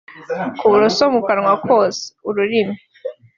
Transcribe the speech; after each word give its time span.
kuborosa 0.59 1.03
mu 1.13 1.19
kanwa 1.27 1.53
hose 1.65 2.03
(ururimi 2.27 2.75